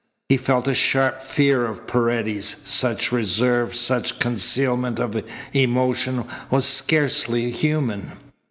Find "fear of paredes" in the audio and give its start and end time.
1.21-2.55